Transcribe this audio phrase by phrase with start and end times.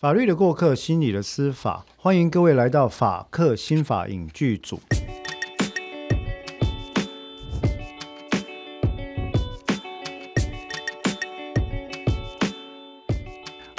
[0.00, 4.80] 法律的过客，心理的司法，欢迎各位来到法客心法影剧组。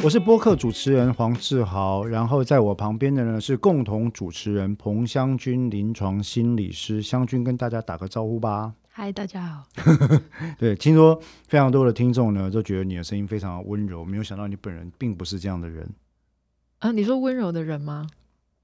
[0.03, 7.01] 我是播客主持人黄志豪，然后在我旁边的呢是共同主持人彭湘君，临床心理师。
[7.01, 8.71] 湘君跟大家打个招呼吧。
[8.91, 9.63] 嗨，大家好。
[10.59, 15.89] 对，听说非常多的听众呢都觉得你的声音非常温柔，没有想到你本人并不是这样的人。
[16.81, 18.07] 啊，你说温柔的人吗？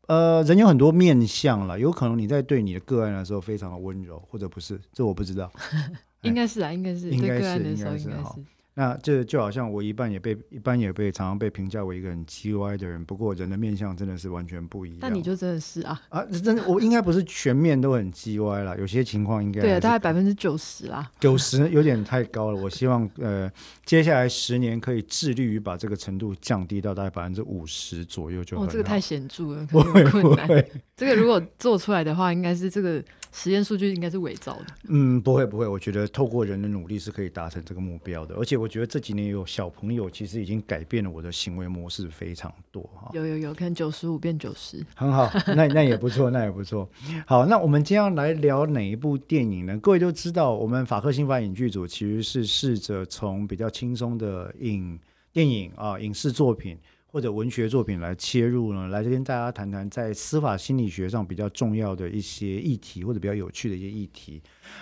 [0.08, 5.52] 呃，人有很多面相了，有可能你在对你的个案的时候非常的温柔，或者不是，这我不知道。
[6.24, 8.46] 应该是啊，应该是应该对个案是应的时候应该是。
[8.78, 15.00] 那这就好像我一般也被一般也被常常被评价为一个很叽歪的人，不过人的面相真的是完全不一样。
[15.02, 21.10] 那你就真的是啊，啊，真的我应该不是全面都很叽歪啦，有些情况应该对啊，大概百分之九十啦。
[21.20, 22.62] 九十有点太高了。
[22.62, 23.52] 我希望呃
[23.84, 28.72] 接下来十年可以致力于把这个程度降低到大概百分之五十左右就很哦，好。
[28.72, 30.48] 这个太显著了，不可能困难。
[30.96, 33.04] 这个如果做出来的话，应该是这个
[33.38, 34.66] 实验数据应该是伪造的。
[34.90, 38.34] 嗯，不会不会，我觉得透过人的努力是可以达成这个目标的。
[38.34, 43.12] 而且我觉得这几年有小朋友其实已经改变了我的行为模式非常多哈。
[43.14, 44.84] 有有有，可能九十五变九十。
[44.96, 46.90] 很好，那那也不错，那也不错。
[47.28, 49.78] 好，那我们今天要来聊哪一部电影呢？
[49.78, 55.00] 各位都知道，我们法克新法影剧组其实是试着从比较轻松的影
[55.32, 56.76] 电影啊、影视作品
[57.10, 64.42] 或者文学作品来切入呢，来这跟大家谈谈在司法心理学上比较重要的一些议题，或者比较有趣的一些议题。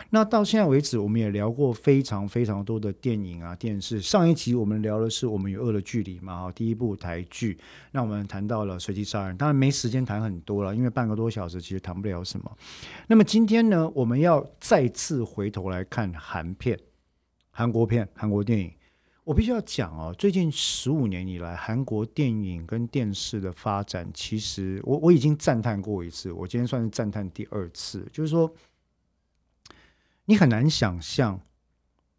[0.10, 4.02] 那到现在为止，我们也聊过非常非常多的电影啊、电视。
[4.02, 7.58] 上一集我们聊的是《我们与恶的距离》嘛，哈，第一部台剧。
[7.92, 12.52] 那我们谈到了随机杀人，当然没时间谈很多了，因为半个多小时其实谈不了什么。
[13.08, 16.78] 那么今天呢，我们要再次回头来看韩片、
[17.52, 18.72] 韩国片、韩国电影。
[19.26, 28.50] 我必须要讲哦，最近十五年以来，韩国电影跟电视的发展，其实我我已经赞叹过一次，我今天算是赞叹第二次，就是说，
[30.26, 31.40] 你很难想象，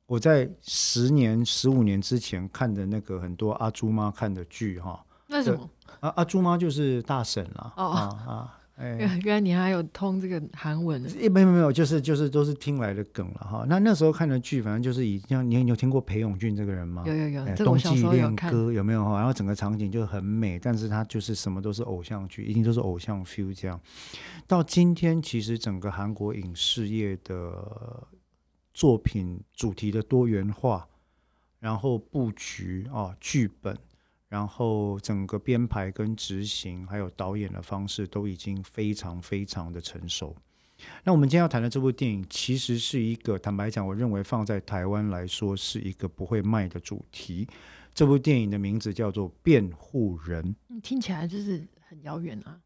[0.06, 5.70] 我在十年、十五年之前看的那个很多阿朱妈看的剧哈，那什么？
[6.00, 11.00] 啊阿朱妈就是大婶啦，哦啊啊，哎，原原来你还有通这个韩文
[11.32, 13.64] 没有没有，就是就是都是听来的梗了哈。
[13.66, 17.02] 那那时候看的剧，反正就是以像你你有听过裴勇俊这个人吗？
[17.06, 18.50] 有有有哎，这个我小冬季时候有看。
[18.50, 19.16] 恋歌有没有哈？
[19.16, 23.80] 然后整个场景就很美，但是他就是什么都是偶像剧，一定都是偶像 feel 这样。
[24.46, 28.06] 到今天，其实整个韩国影视业的
[28.74, 30.86] 作品主题的多元化，
[31.60, 33.74] 然后布局啊、剧本，
[34.28, 40.36] 然后整个编排跟执行，还有导演的方式，都已经非常非常的成熟。
[41.04, 47.48] 那我们今天要谈的这部电影，其实是一个坦白讲，我认为放在台湾来说是一个不会卖的主题。
[47.94, 52.60] 这部电影的名字叫做《辩护人》，听起来就是很遥远啊，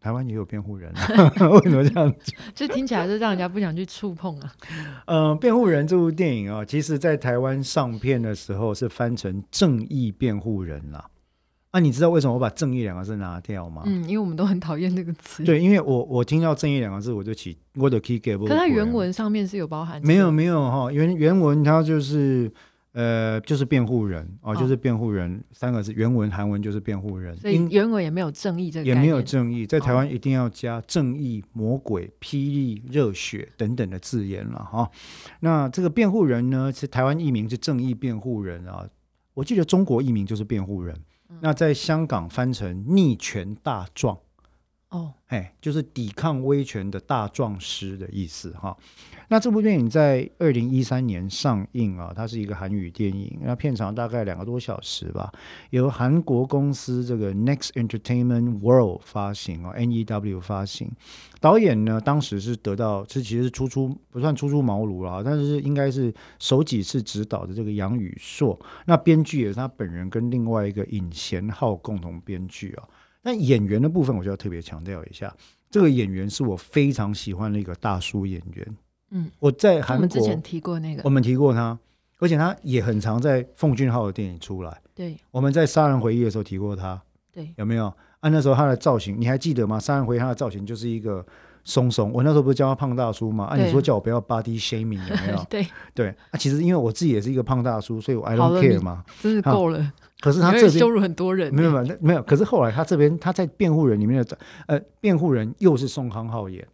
[0.00, 2.40] 台湾也有辩护人、啊， 为什么这样讲？
[2.54, 4.52] 就听起来就让人家不想去触碰啊。
[5.06, 11.04] 呃，《辩护人》这部电影啊，其实在台湾上片的时候是翻成“正义辩护人”啦。
[11.72, 13.82] 啊，你知道为什么我把“正义”两个字拿掉吗？
[13.84, 15.44] 嗯，因为我们都很讨厌这个词。
[15.44, 22.50] 对，因为我我听到“正义”两个字，我就起我的 key a 可是它原文上面是有包含、没有，没有哈，原原文它就是
[22.92, 34.90] 呃就是辩护人哦，哦就是辩护人三个字，原文韩文就是辩护人，所以原文也没有正义这个也没有正义，在台哦湾一定要加正义、魔鬼、霹雳、热血等等的字眼了哈。
[35.40, 38.88] 那这个辩护人呢，是台湾译名是正义辩护人啊，
[39.34, 40.96] 我记得中国译名就是辩护人，
[41.28, 44.18] 嗯那在香港翻成逆权大壮。
[44.90, 48.76] 哦，哎，就是抵抗威权的大壮师的意思哈。
[49.28, 55.30] 那这部电影在二零一三年上映啊，它是一个韩语电影，那片长大概两个多小时吧，
[55.70, 60.90] 由韩国公司这个 Next Entertainment World 发行哦，NEW 发行。
[61.38, 68.58] 导演呢，当时是得到这其实是初出不算初出茅庐啦，但是应该是首几次执导的这个杨宇硕。
[68.86, 72.82] 那编剧也是他本人跟另外一个尹贤浩共同编剧啊。
[73.22, 75.34] 那演员的部分，我就要特别强调一下，
[75.70, 78.76] 这个演员是我非常喜欢的一个大叔演员。
[79.10, 81.78] 嗯，我在我韩国们之前提过那个我，们提过他，
[82.18, 84.80] 而且他也很常在奉俊昊的电影出来。
[84.94, 87.02] 对我们在《杀人回忆》的时候提过他，
[87.32, 87.92] 对，有没有？
[88.20, 89.78] 按、那时候他的造型，你还记得吗？
[89.82, 91.24] 《杀人回忆》他的造型就是一个
[91.70, 93.44] 松松，我那时候不是叫他胖大叔嘛？
[93.44, 95.42] 啊，你说叫我不要 body shaming 有没有？
[95.48, 95.64] 对，
[95.94, 99.04] 对啊，其实因为我自己也是一个胖大叔，所以我 I don't care 嘛。
[99.20, 101.54] 真是好够了，可是他这边会羞辱很多人。
[101.54, 106.66] 没有没有没有，可是后来他这边他在辩护人里面的呃辩护人又是宋康昊演，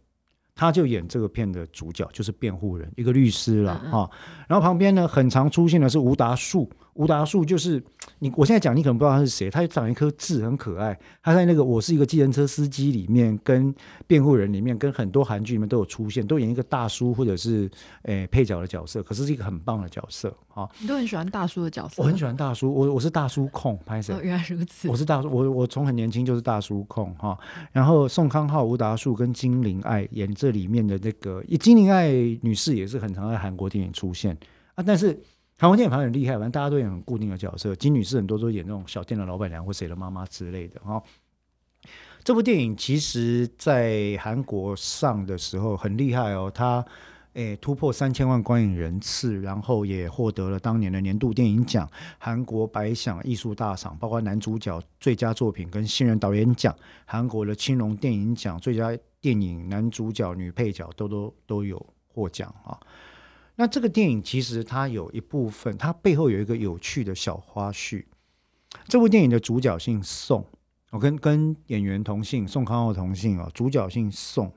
[0.55, 4.09] 他就演这个片的主角，就是辩护人，一个律师啦嗯嗯哈、
[4.47, 6.67] 然后旁边呢，很常出现的是吴达树，
[6.97, 7.81] 吴达树就是
[8.19, 10.97] 你，我现在讲你可能不知道他是谁，他长一颗痣，很可爱。
[11.23, 13.73] 他在那个《我是一个计程车司机》里面，跟
[14.05, 17.69] 辩护人里面，跟很多韩剧里面都有出现，都演一个大叔或者是
[18.03, 20.67] 诶、配角的角色，可是是一个很棒的角色啊！
[20.81, 24.19] 你都很喜欢大叔的角色，我很喜欢大叔，我我是大叔控，拍谁哦，？
[24.21, 24.97] 原来如此我。
[24.97, 27.37] 是大叔，我我从很年轻就是大叔控哈。
[27.71, 32.11] 然后宋康昊、吴达树跟金玲爱演这里面的那个，金玲爱
[32.41, 34.35] 女士也是很常在韩国电影出现
[34.73, 34.83] 啊。
[34.83, 35.15] 但是
[35.59, 37.75] 韩国电影反正很厉害，反正大家都演很固定的角色。
[37.75, 41.01] 金女士很多都演那种小店的老板娘或谁的妈妈之类的哈。
[42.23, 46.85] 这部电影其实在韩国上的时候很厉害哦，它
[47.33, 51.89] 诶突破三千万观影人次，然后也获得了当年的年度电影奖、
[52.19, 56.75] 韩国百想艺术大赏，包括男主角最佳作品跟新人导演奖，
[57.05, 61.83] 韩国的青龙电影奖最佳电影男主角、女配角都都都有
[62.13, 62.77] 获奖啊。
[63.57, 68.05] 那这个电影其实它有一部分，它背后有一个有趣的小花絮。
[68.87, 70.45] 这部电影的主角姓宋，
[70.91, 74.53] 我、跟跟演员同姓，宋康昊同姓哦，主角姓宋。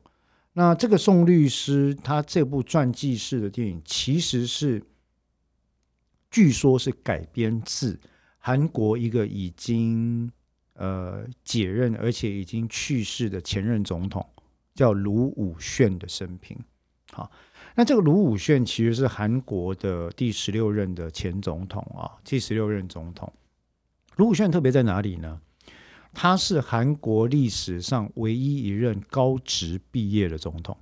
[0.52, 4.82] 那这个宋律师，他这部传记式的电影其实是，
[6.30, 7.98] 据说是改编自
[8.36, 10.30] 韩国一个已经
[10.74, 14.28] 呃解任而且已经去世的前任总统，
[14.74, 16.58] 叫卢武铉的生平。
[17.12, 17.30] 好，
[17.74, 23.32] 那这个卢武铉其实是韩国的第十六任的前总统啊，第十六任总统。
[24.16, 25.40] 卢武铉特别在哪里呢？
[26.12, 30.76] 他是韩国历史上唯一一任高职毕业的总统，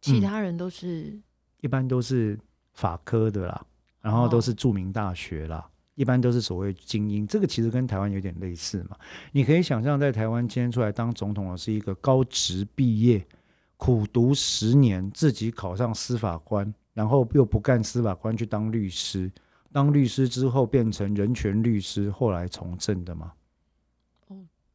[0.00, 1.18] 其他人都是
[1.60, 2.38] 一般都是
[2.74, 3.66] 法科的啦，
[4.00, 7.26] 然后都是著名大学啦，一般都是所谓精英。
[7.26, 8.96] 这个其实跟台湾有点类似嘛。
[9.32, 13.26] 你可以想象，在台湾今天出来当总统的是一个高职毕业，
[13.76, 19.30] 苦读十年，自己考上司法官，然后又不干司法官去当律师，
[19.72, 23.32] 当律师之后变成人权律师，后来从政的嘛。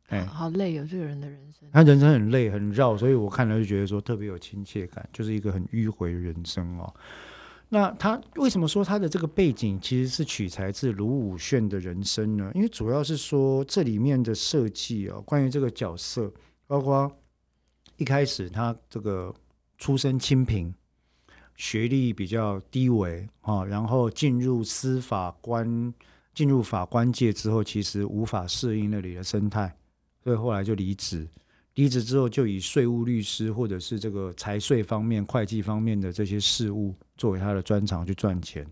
[0.09, 1.69] 哎好好累哦，这个人的人生。
[1.71, 6.91] 他人生很累很绕，所以我看了就觉得说特别有亲切感，就是一个很迂回的人生哦。
[7.69, 12.51] 那他为什么说他的这个背景其实是取材自卢武铉的人生呢？
[12.55, 16.33] 因为主要是说这里面的设计哦，关于这个角色，
[16.65, 17.11] 包括
[17.99, 19.35] 一开始他这个
[19.77, 20.73] 出身清贫，
[21.57, 25.93] 学历比较低微啊，然后进入司法官，
[26.33, 29.75] 进入法官界之后，其实无法适应那里的生态。
[30.23, 31.27] 所以后来就离职，
[31.75, 38.65] 离职之后就以税务律师或者是这个财税方面、会计方面的这些事务作为他的专长去赚钱。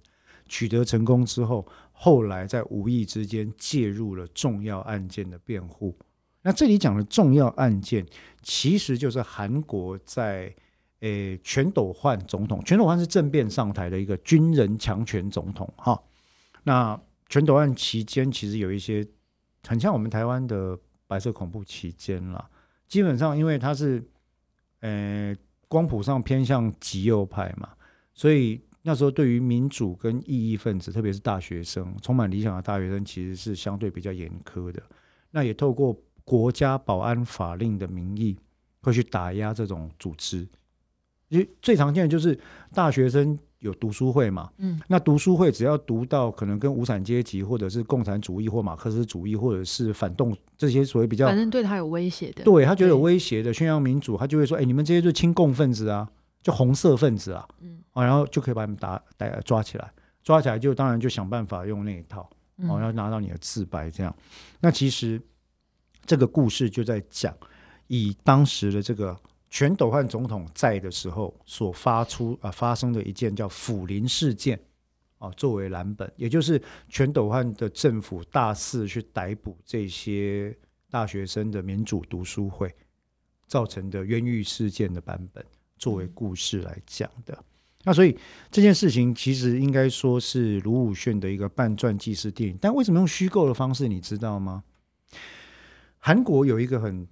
[0.48, 5.94] 取得成功之后，后来在无意之间介入了重要案件的辩护。
[6.48, 8.06] 那这里讲的重要案件，
[8.42, 10.56] 其实就是韩国在
[11.02, 16.02] 诶全斗焕总统，全斗焕是政变上台的一个军人强权总统哈。
[16.64, 16.98] 那
[17.28, 19.06] 全斗焕期间，其实有一些
[19.68, 20.80] 很像我们台湾的。
[21.10, 22.50] 白色恐怖期间啦，
[22.86, 24.06] 基本上因为他是，
[24.82, 25.34] 呃，
[25.70, 27.70] 光谱上偏向极右派嘛，
[28.14, 34.84] 所以那时候对于民主跟异议分子，特别是大学生，充满理想的大学生，其实是相对比较严苛的。
[35.32, 35.98] 那也透过
[36.28, 38.38] 国家保安法令的名义，
[38.82, 40.46] 会去打压这种组织。
[41.30, 42.38] 因为最常见的就是
[42.74, 56.10] 大学生有读书会嘛，嗯，那读书会只要读到可能跟无产阶级或者是共产主义或马克思主义或者是反动这些所谓比较反正对他有威胁的，对他觉得有威胁的宣扬民主，他就会说：“哎、你们这些就是亲共分子啊，
[56.44, 57.80] 就红色分子啊，嗯。
[57.94, 59.92] 啊，然后就可以把你们打打抓起来，
[60.24, 62.70] 抓起来就当然就想办法用那一套，嗯。
[62.70, 64.16] 哦，要拿到你的自白这样。
[64.62, 65.20] 那其实
[66.08, 67.38] 这个故事就在讲，
[67.86, 69.16] 以当时的这个
[69.50, 74.60] 全斗焕总统在的时候所发出啊、发生的一件叫抚林事件。
[75.20, 80.56] 啊，作为蓝本，也就是全斗焕的政府大肆去逮捕这些
[80.92, 82.72] 大学生的民主读书会
[83.48, 85.44] 造成的冤狱事件的版本，
[85.80, 87.36] 作为故事来讲的。
[87.84, 88.16] 那所以
[88.52, 93.88] 这件事情其实应该说是卢武铉的一个半传记式电影，但为什么用虚构的方式？
[93.88, 94.64] 你知道吗？
[96.00, 97.08] 韩国有一个很，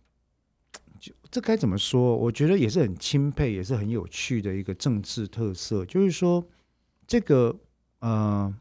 [1.00, 2.16] 就这该怎么说？
[2.16, 6.44] 我觉得也是很钦佩，也是很有趣的一个政治特色，就是说
[7.06, 7.56] 这个
[8.00, 8.54] 呃，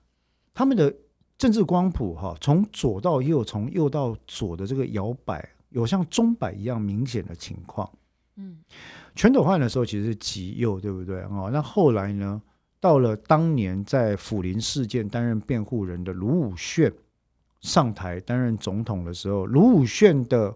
[0.52, 0.94] 他们的
[1.38, 7.90] 政治光谱哈，从左到右，从右到左的这个摇摆，有像钟摆一样明显的情况。
[8.36, 8.58] 嗯，
[9.14, 11.20] 全斗焕的时候其实是极右，对不对？
[11.24, 12.42] 哦，那后来呢，
[12.80, 16.92] 到了当年在辅林事件担任辩护人的卢武铉
[17.64, 20.54] 上台担任总统的时候，卢武铉的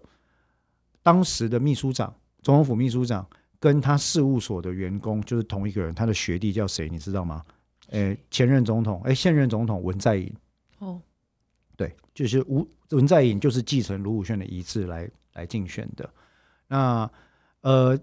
[1.01, 2.13] 当时的秘书长，
[2.43, 3.27] 总统府秘书长
[3.59, 6.87] 跟他事务所的员工就是同一个人，他的学弟叫谁？
[6.87, 7.43] 你知道吗？
[7.89, 10.31] 诶，前任总统，诶，现任总统文在寅，
[10.77, 11.01] 哦，
[11.75, 16.07] 对，就是吴文在寅就是继承卢武铉的遗志来来竞选的。
[16.67, 17.09] 那
[17.61, 17.99] 呃，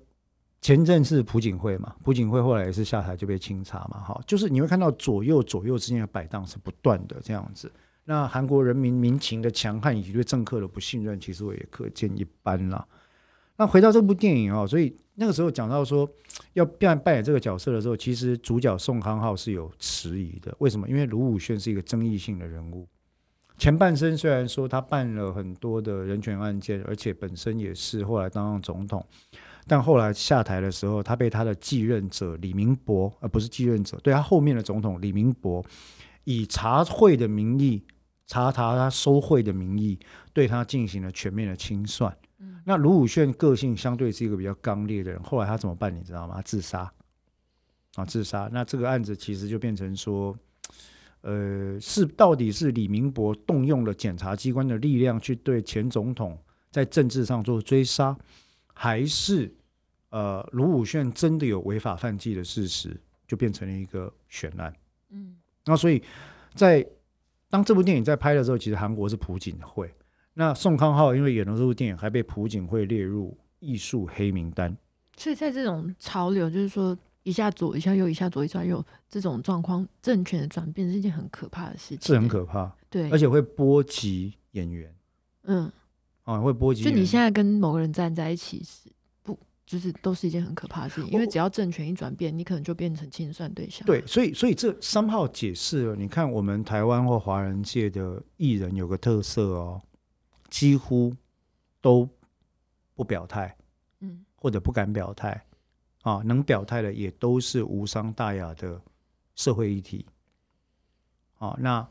[0.61, 7.71] 前阵是朴槿惠嘛，朴槿惠后来也是下台就被清查嘛，哈，就是你会看到左右左右之间的摆荡是不断的这样子。
[8.07, 12.87] 那韩国人民民情的强悍以及对政客的不信任，其实我也可见一斑了。
[13.59, 16.09] 那回到这部电影啊，所以那个时候讲到说
[16.53, 20.55] 要扮扮演这个角色的时候，其实主角宋康昊是有迟疑的。
[20.59, 20.89] 为什么？
[20.89, 22.87] 因为卢武铉是一个争议性的人物。
[23.59, 29.03] 前半生虽然说他办了很多的人权案件，而且本身也是后来当上总统，
[29.67, 35.65] 但后来下台的时候，他被他的继任者李明博，而不是继任者，对他后面的总统李明博，
[36.25, 37.83] 以查会的名义
[38.27, 39.99] 查查他收贿的名义，
[40.33, 42.17] 对他进行了全面的清算。
[42.65, 45.95] 那卢武铉个性相对是一个比较刚烈的人，后来他怎么办？
[45.95, 46.43] 你知道吗？
[46.43, 46.93] 自杀
[47.95, 48.49] 啊，自杀。
[48.53, 50.37] 那这个案子其实就变成说。
[51.23, 56.39] 呃，是到底是李明博动用了检察机关的力量去对前总统
[56.71, 58.17] 在政治上做追杀，
[58.73, 59.53] 还是
[60.11, 64.73] 呃卢武铉真的有违法犯纪的事实，就变成了一个悬案。
[65.11, 66.01] 嗯，那所以
[66.55, 66.87] 在
[67.49, 69.93] 当这部电影在拍的时候，其实韩国是朴槿惠，
[70.35, 74.77] 那宋康昊因为演了这部电影，还被朴槿惠列入艺术黑名单。
[75.17, 76.97] 所以在这种潮流，就是说。
[77.27, 84.95] 一下左一下右，一下左一下右，这种状况，政权的转变是一件很可怕的事情，是很可怕，对，而且会波及演员，
[85.43, 85.69] 嗯，
[86.23, 86.85] 啊，会波及。
[86.85, 88.95] 就你现在跟某个人站在一起，是不，
[89.67, 93.85] 就是都是一件很可怕的事情，因为只要政权一转变，你可能就变成清算对象。
[93.85, 99.83] 对，所以，所以这三号解释了，你看我们台湾或华人界的艺人有个特色哦，
[100.49, 101.13] 几乎
[101.81, 102.09] 都
[102.95, 103.57] 不表态，
[103.99, 105.45] 嗯，或者不敢表态。
[106.03, 108.81] 啊，能表态的也都是无伤大雅的
[109.35, 110.07] 社会议题。
[111.39, 111.85] 啊，那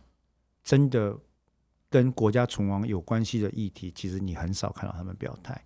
[0.63, 1.20] 真的
[1.89, 5.62] 跟国家存亡有关系的议题，其实你很少看到他们表态。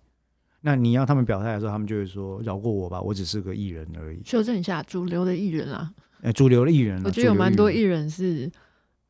[0.60, 8.50] 那你要他们表态的时候，他们就会说：“饶过我吧，我只是个艺人而已。”修正一下，主流的艺人啊，呃，主流的艺人，我觉得有蛮多艺人是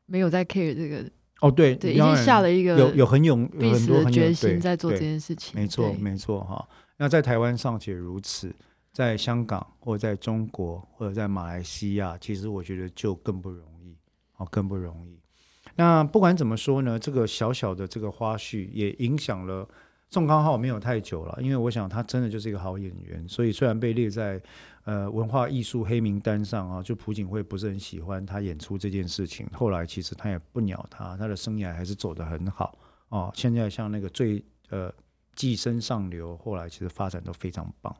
[0.05, 1.03] 没有在 care 这个。
[1.41, 5.59] 哦，对，对，已经下了一个有有很勇必死的决心在做这件事情。
[5.59, 6.67] 没错，没错，哈。
[6.97, 8.53] 那在台湾尚且如此。
[8.93, 13.95] 在香港或者在中国或者在马来西亚，其实我觉得就更不容易，
[14.35, 15.17] 哦，更不容易。
[15.77, 19.65] 那不管怎么说呢，这个小小的这个花絮也影响了
[20.11, 24.41] 宋康昊没有太久了，因为我想他真的就是一个好演员，所以虽然被列在
[24.83, 32.77] 呃文化艺术黑名单上啊，就朴槿惠不是很喜欢他演出这件事情，后来其实他也不鸟他，他的生涯还是走得很好
[33.07, 33.31] 哦。
[33.33, 34.93] 现在像那个最呃
[35.33, 37.95] 寄生上流，后来其实发展都非常棒。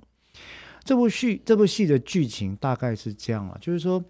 [0.83, 4.03] 这部戏这部戏的剧情大概是这样了，就是说，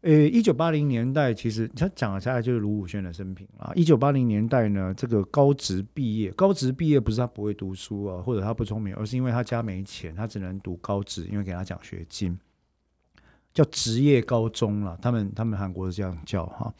[0.00, 3.72] 呃，一九八零年代其实他讲的下来就是卢武铉的生平啊。
[3.74, 12.38] 一九八零年代呢，这个高职毕业，高职毕业不是他不会读书啊，或者他不聪明，而是因为他家没钱，他只能读高职，因为给他奖学金，
[13.52, 14.96] 叫职业高中了。
[15.02, 16.72] 他们他们韩国是这样叫哈。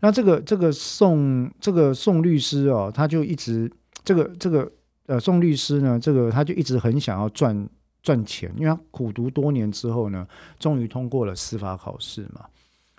[0.00, 3.68] 那这个这个宋这个宋律师哦，他就一直
[4.04, 4.70] 这个这个
[5.06, 7.68] 呃宋律师呢，这个他就一直很想要赚。
[8.02, 10.26] 赚钱，因为他苦读多年之后呢，
[10.58, 12.46] 终于通过了司法考试嘛。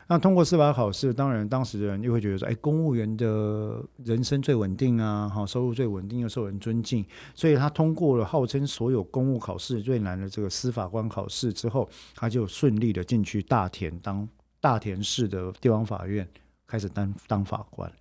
[0.08, 14.28] 那通过司法考试，当然当时的人又会觉得说，哎，公务员的人生最稳定啊，好，收入最稳定又受人尊敬，所以他通过了号称所有公务考试最难的这个司法官考试之后，他就顺利的进去大田当
[14.60, 16.28] 大田市的地方法院
[16.68, 17.92] 开始当当法官。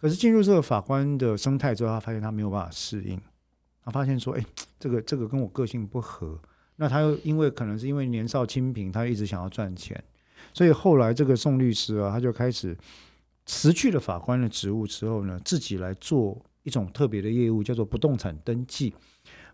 [0.00, 3.20] 可是进入这个法官的生态之后，他发现他没有办法适应，
[3.84, 4.44] 他发现说，哎，
[4.78, 6.38] 这个这个跟我个性不合。
[6.80, 10.02] 那他又因为可能是因为年少轻贫，他一直想要赚钱，
[10.54, 12.74] 所以后来这个宋律师啊，他就开始
[13.44, 18.94] 辞去了法官的职务之后呢，自己来做一种特别的业务，叫做不动产登记。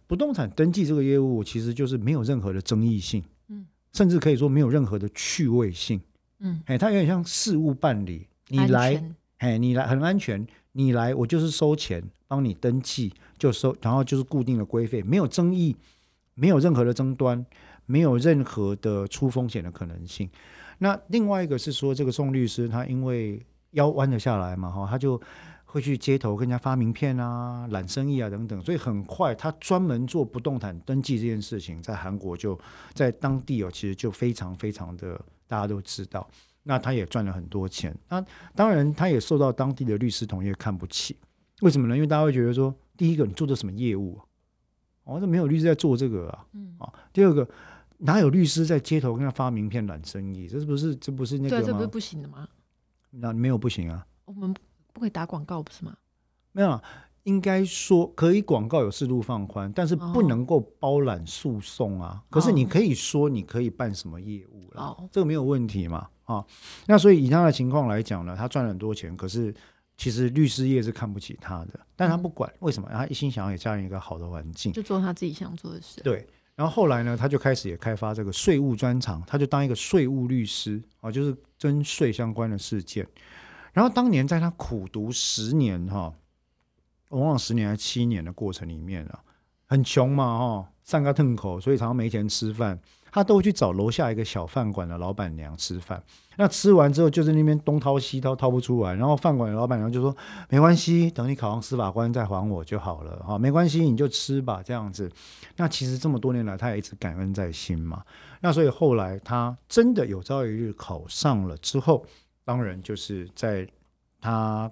[0.06, 6.00] 不动产登记这个业务其实就是没有任何的争议性，嗯，甚至可以说没有任何的趣味性，
[6.38, 9.02] 嗯，哎，它有点像事务办理，你来，
[9.38, 15.74] 哎，你来很安全，你来我就是收钱帮你登记，就收，然后就是固定的规费，没有争议。
[16.36, 17.44] 没有任何的争端，
[17.86, 20.30] 没有任何的出风险的可能性。
[20.78, 25.20] 那另外一个是说，这个宋律师他因为腰弯了下来嘛，哈，他就
[25.64, 32.58] 会去街头跟人家发名片啊、揽生意啊等等，所以很快他专门做不动产登记这件事情，在韩国就
[32.92, 36.28] 在当地哦，其实就非常非常的大家都知道。
[36.68, 37.96] 那他也赚了很多钱。
[38.08, 38.22] 那
[38.54, 41.16] 当然，他也受到当地的律师同业看不起。
[41.60, 41.94] 为什么呢？
[41.94, 44.20] 因为大家会觉得说，第一个，你做的什么业务？
[45.06, 46.92] 哦，这没有律师在做这个啊，嗯啊。
[47.12, 47.48] 第二个，
[47.98, 50.48] 哪有律师在街头跟他发名片揽生意？
[50.48, 52.46] 这是不是这不是那个对，这不是不行的吗？
[53.10, 54.04] 那没有不行啊。
[54.24, 54.52] 我们
[54.92, 55.96] 不可以打广告，不是吗？
[56.50, 56.82] 没有啊，
[57.22, 62.22] 应该说可以广告有适度放宽，但是不哦能够包揽诉讼啊。
[62.28, 66.44] 可是你可以说你可以办什么业务啦，哦这个没有问题嘛啊。
[66.86, 69.54] 那所以以他的情况来讲呢，他赚了很多钱，可是
[69.96, 74.72] 其实律师业是看不起他的，但他不管为什么，他一心想要给家人一个好的环境。
[74.72, 76.00] 就做他自己想做的事。
[76.02, 83.06] 对，然后后来呢，他就开始也开发这个税务专长，他就当一个税务律师啊，就是征税相关的事件。
[83.72, 86.12] 然后当年在他苦读十年哈，
[87.08, 89.22] 我忘了十年还是七年的过程里面啊，
[89.66, 92.78] 很穷嘛哈，上个腾口，所以常常没钱吃饭，
[93.16, 96.02] 他都会去找楼下一个小饭馆的老板娘吃饭。
[96.36, 100.14] 那吃完之后就在那边东掏西掏，掏不出来，然后饭馆的老板娘就说
[100.50, 105.10] ：“没关系，等你考上司法官再还我就好了哈，没关系，你就吃吧，这样子。”
[105.56, 108.04] 那其实这么多年来，他也一直感恩在心嘛。
[108.42, 112.04] 那所以后来他真的有朝一日考上了之后，
[112.44, 113.66] 当然就是在
[114.20, 114.70] 他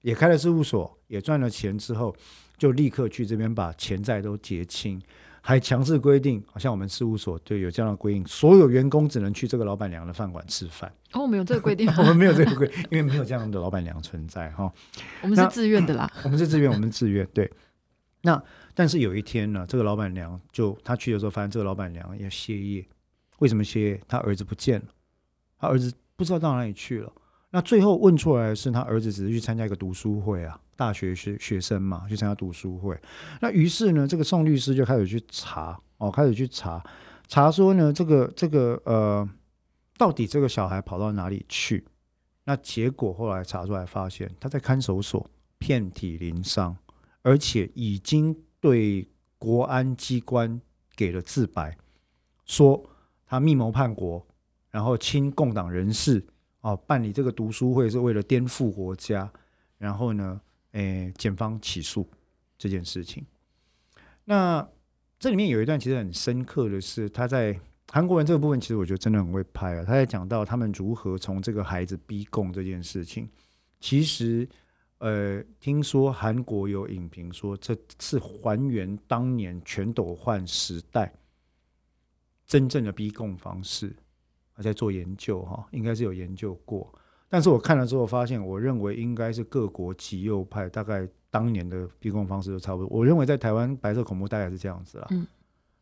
[0.00, 2.16] 也开了事务所，也赚了钱之后，
[2.56, 4.98] 就立刻去这边把钱债都结清，
[5.46, 10.90] 还强制规定，好像我们事务所对有这样的规定，所有员工只能去这个老板娘的饭馆吃饭。
[11.12, 12.04] 哦，我们有这个规定吗 我？
[12.04, 14.72] 们没有这个规，因为没有这样的老板娘存在哈。
[15.20, 16.10] 我们是自愿的啦。
[16.24, 17.52] 我们是自愿，我们自愿对。
[18.22, 22.82] 那但是有一天呢，这个老板娘就她去的时候，发现这个老板娘要歇业。
[23.40, 24.00] 为什么歇业？
[24.08, 24.86] 她儿子不见了，
[25.60, 27.12] 她儿子不知道到哪里去了。
[27.54, 33.00] 那最后问出来是，他儿子只是去参加一个读书会啊，大学学学生嘛，去参加读书会。
[33.40, 36.82] 那于是呢，这个宋律师就开始去查哦，开始去查
[37.28, 39.28] 查说呢，这个这个呃，
[39.96, 41.84] 到底这个小孩跑到哪里去？
[42.42, 45.24] 那结果后来查出来，发现他在看守所
[45.56, 46.76] 遍体鳞伤，
[47.22, 49.08] 而且已经对
[49.38, 50.60] 国安机关
[50.96, 51.78] 给了自白，
[52.46, 52.84] 说
[53.24, 54.26] 他密谋叛国，
[54.72, 56.26] 然后亲共党人士
[56.64, 59.30] 哦，办理这个读书会是为了颠覆国家，
[59.76, 60.40] 然后呢，
[60.72, 62.08] 诶，检方起诉
[62.56, 63.22] 这件事情。
[64.24, 64.66] 那
[65.18, 67.60] 这里面有一段其实很深刻的是，他在
[67.90, 69.84] 韩国人这个部分，其实我觉得真的很会拍啊。
[69.84, 73.28] 他在讲到他们如何从这个孩子逼供这件事情，
[73.78, 74.48] 其实
[74.96, 81.12] 呃，听说韩国有影评说这是还原当年全斗焕时代
[82.46, 83.94] 真正的逼供方式，
[84.62, 86.92] 在做研究哈，应该是有研究过。
[87.28, 92.88] 但是我看了之后发现，我认为应该是各国极右派大概当年的逼供方式都差不多。
[92.96, 95.26] 我认为在台湾白色恐怖大概是这样子啦，嗯，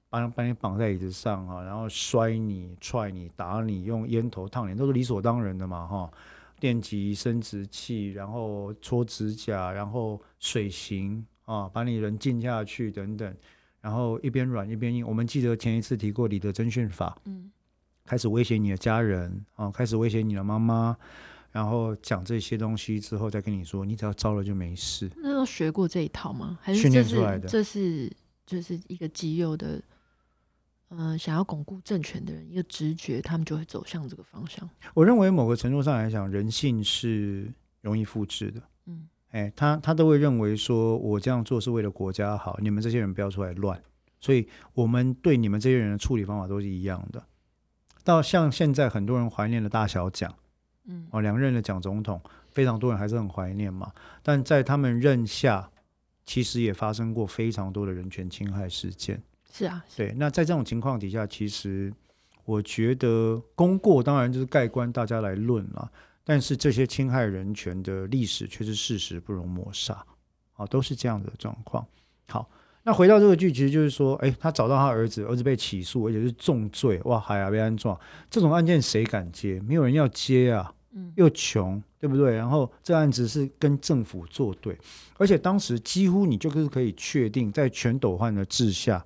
[0.08, 6.10] 把把你绑在椅子上哈，然后摔你、踹你、打你，用烟头烫你，都是理所当然的嘛哈。
[6.58, 13.34] 电击、生殖器，然后搓指甲，然后水刑啊，把你人浸下去等等，
[13.80, 15.04] 然后一边软一边硬。
[15.04, 17.50] 我们记得前一次提过李德侦讯法，嗯，
[18.04, 20.96] 开始威胁你的家人啊，开始威胁你的妈妈，
[21.50, 25.10] 然后讲这些东西之后，再跟你说，你只要招了就没事。
[25.16, 26.58] 那都学过这一套吗？
[26.60, 28.10] 还是训练出来的这是
[28.44, 29.80] 就是一个极右的，
[30.88, 34.68] 呃，想要巩固政权的人一个直觉，他们就会走向这个方向。
[34.94, 38.62] 我认为某个程度上来讲，人性是容易复制的。
[38.86, 43.80] 嗯，哎，他他都会认为说，我这样做是为了国家好，你们这些人不要出来乱，
[44.20, 47.24] 所以我们对你们这些人的处理方法都是一样的。
[48.04, 50.34] 到像现在很多人怀念的大小蒋，
[50.84, 53.92] 嗯，哦，两任的蒋总统，非常多人还是很怀念嘛。
[54.22, 55.70] 但在他们任下，
[56.24, 59.22] 其实也发生过非常多的人权侵害事件。
[59.52, 61.92] 是啊，是对，那在这种情况底下，其实
[62.44, 65.92] 我觉得功过当然就是盖棺大家来论了，
[66.24, 70.04] 但是这些侵害人权的历史却是事实，不容抹杀，
[70.54, 71.86] 啊，都是这样的状况。
[72.28, 72.48] 好，
[72.84, 77.98] 那回到这个剧，其实就是说，哎，他找到他儿子，儿子被起诉，而且是重罪，哇，海牙被安撞，
[78.30, 79.60] 这种案件谁敢接？
[79.60, 80.72] 没有人要接啊。
[80.94, 82.36] 嗯又穷，对不对？
[82.36, 84.78] 然后这案子是跟政府作对，
[85.16, 89.02] 而且当时几乎你就是可以确定，在全斗焕的治下，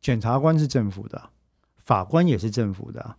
[0.00, 1.28] 检察官是政府的啊，
[1.76, 3.14] 法官也是政府的啊。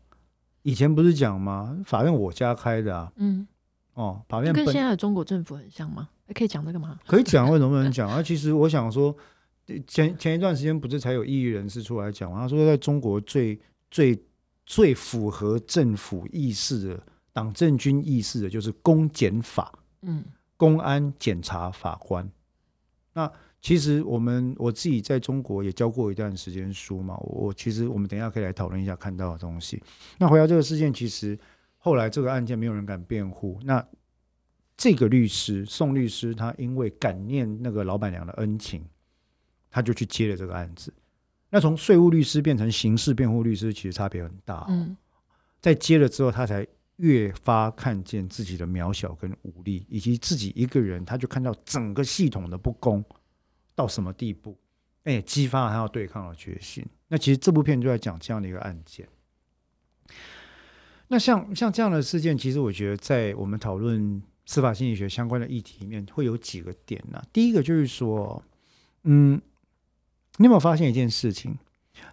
[0.63, 1.77] 以前不是讲吗？
[1.85, 3.47] 法院我家开的啊，嗯，
[3.93, 6.09] 哦，法院跟现在的中国政府很像吗？
[6.25, 6.97] 诶可以讲这个吗？
[7.05, 8.23] 可以讲，为什么不能讲啊？
[8.23, 9.15] 其实我想说，
[9.85, 12.39] 前前一段时间不是才有异议人士出来讲吗？
[12.41, 13.59] 他说，在中国最
[13.91, 14.17] 最
[14.65, 17.03] 最符合政府意识的
[17.33, 19.73] 党政军意识的，就是公检法。
[20.01, 20.23] 嗯
[20.55, 22.29] 公安、检察、法官。
[23.13, 29.81] 那其实我们我自己在中国也教过一段时间书嘛，我我其实我们等一下可以来讨论一下看到的东西。
[30.17, 31.39] 那回到这个事件，其实
[31.77, 33.57] 后来这个案件没有人敢辩护。
[33.63, 33.85] 那
[34.75, 38.83] 这个律师宋律师，他因为感念那个老板娘的恩情，
[39.69, 40.93] 他就去接了这个案子。
[41.49, 44.65] 那从税务律师变成刑事辩护律师，其实差别很大、哦。
[44.69, 44.97] 嗯
[45.61, 53.03] 在接了之后，他才越发看见自己的渺小跟无力，以及自己一个人，他就看到整个系统的不公
[53.75, 54.57] 到什么地步，
[55.03, 56.85] 哎，激发了他要对抗的决心。
[57.09, 59.05] 那其实这部片就在讲这样的一个案件。
[61.09, 67.21] 那像像这样的事件，其实我觉得在我们讨论司法心理学相关的议题里面，会有几个点呢？
[67.33, 68.41] 第一个就是说，
[69.03, 69.41] 嗯，
[70.41, 71.57] 你有没有发现一件事情？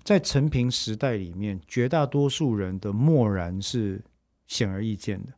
[0.02, 4.02] 在陈平时代里面，绝大多数人的漠然是
[4.48, 5.32] 显而易见的。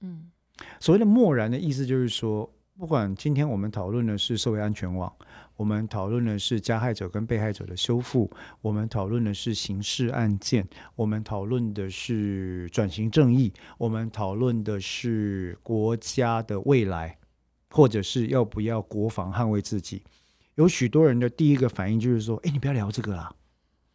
[0.00, 0.32] 嗯，
[0.80, 5.12] 所谓的漠然的意思就是说，不管今天我们讨论的是社会安全网，
[5.54, 8.28] 我们讨论的是加害者跟被害者的修复，
[8.60, 10.66] 我们讨论的是刑事案件，
[10.96, 17.16] 我们讨论的是转型正义，我们讨论的是国家的未来，
[17.70, 20.02] 或者是要不要国防捍卫自己，
[20.54, 23.32] 有许多人的第一个反应就是说：“哎，你不要聊这个啦。”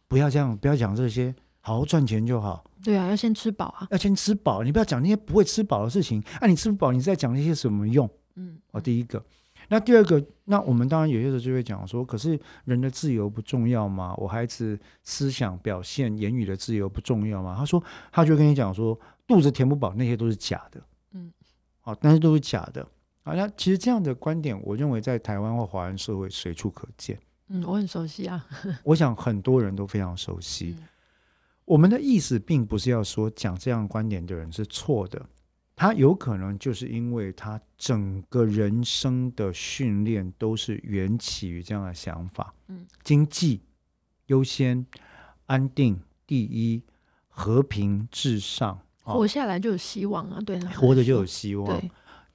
[0.08, 2.64] 不要这样，不要讲这些，好好赚钱就好。
[2.82, 4.64] 对啊，要先吃饱啊，要先吃饱。
[4.64, 6.20] 你不要讲那些不会吃饱的事情。
[6.40, 8.10] 啊，你吃不饱，你再讲那些什么用？
[8.34, 9.24] 嗯，哦，第一个。
[9.68, 14.12] 那第二个，那我们当然有些时候就会讲说，可是人的自由不重要吗？
[14.16, 17.54] 我孩子思想表现、言语的自由不重要吗？
[17.56, 20.82] 他说，他就跟你讲说，肚子填不饱，那些都是假的。
[21.12, 21.32] 嗯，
[21.82, 22.84] 好，那些都是假的。
[23.22, 27.18] 好，那其实这样的观点，我认为在台湾或华人社会随处可见。
[27.48, 28.46] 嗯，我很熟悉啊。
[28.82, 30.76] 我想很多人都非常熟悉。
[31.64, 35.24] 我们的意思并不是要说讲这样观点的人是错的，
[35.76, 42.54] 他有可能就是因为他整个人生的训练都是缘起于这样的想法。
[42.68, 43.60] 嗯，经济
[44.26, 44.84] 优先，
[45.46, 46.82] 安定第一，
[47.28, 50.40] 和平至上，活下来就有希望啊！
[50.40, 51.82] 对，活着就有希望。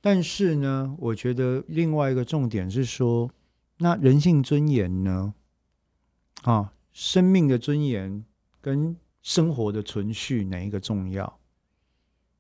[0.06, 3.32] 但是呢，我觉得另外一个重点是说。
[3.80, 5.34] 那人性尊严呢？
[6.44, 8.24] 啊，生命的尊严
[8.62, 11.40] 跟生活的存续哪一个重要？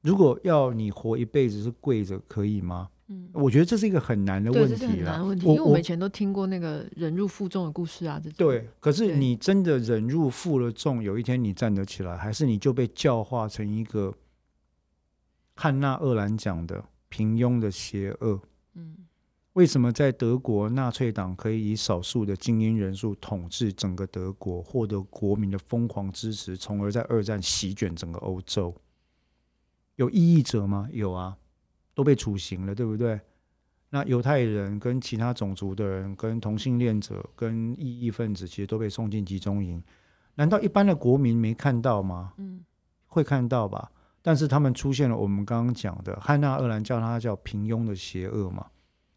[0.01, 2.89] 如果要你活一辈子是跪着，可以吗？
[3.07, 5.25] 嗯，我觉得这是一个很难的问题了。
[5.25, 8.21] 问题，因为我们以前都听过那个忍辱负重的故事啊。
[8.23, 14.13] 这对，可是你真的忍辱负了重，有一天你站得起来，还是你就被教化成一个
[15.55, 18.41] 汉娜·厄兰讲的平庸的邪恶？
[18.73, 18.97] 嗯。
[19.53, 28.75] 为什么在德国纳粹党可以以少数的精英人数统治整个德国，获得国民的疯狂支持，从而在二战席卷整个欧洲？
[29.95, 30.89] 有异议者吗？
[30.91, 31.37] 有啊，
[31.93, 33.17] 都被处刑了，对不对？
[33.91, 39.81] 那犹太人跟其他种族的人、跟同性恋者、跟异议分子，其实都被送进集中营。
[40.33, 42.33] 难道一般的国民没看到吗？
[42.35, 42.65] 嗯，
[43.07, 43.89] 会看到吧。
[44.25, 48.65] 但是他们出现了我们刚刚讲的汉娜·厄兰叫他叫平庸的邪恶嘛。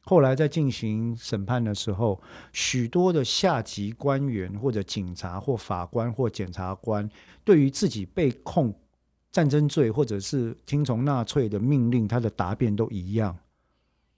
[0.02, 2.20] 后来在进行审判的时候，
[2.52, 7.08] 许多的下级官员或者警察或法官或检察官，
[7.42, 8.78] 对于自己被控
[9.32, 13.34] 战争罪或者是听从纳粹的命令，他的答辩都一样：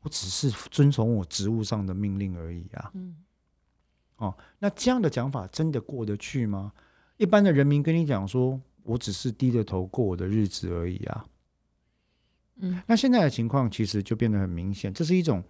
[0.00, 2.90] 我只是遵从我职务上的命令而已啊。
[2.94, 3.14] 嗯，
[4.16, 6.72] 哦，那这样的讲法真的过得去吗？
[7.16, 11.24] 一般的人民跟你讲说，我只是低着头过我的日子而已啊。
[12.56, 15.42] 嗯，那现在的情况其实就变得很明显，这是一种。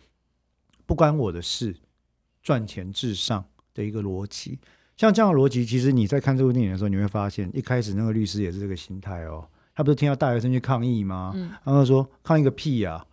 [0.87, 1.77] 不关我的事，
[2.43, 4.59] 赚钱至上的一个逻辑。
[4.97, 9.47] 像这样的逻辑，其实你在看这部电影的时候，你会发现，一开始那个律师也是这个心态哦。
[9.73, 11.31] 他不是听到大学生去抗议吗？
[11.37, 13.07] 嗯，然后说抗议个屁呀！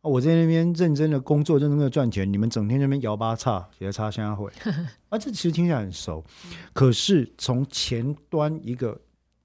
[0.00, 4.48] 我在那边认真的工作，认真的赚钱，你们整天那边摇八叉，写叉瞎会。
[5.10, 6.24] 啊，这其实听起来很熟。
[6.72, 9.00] 可是从前端一个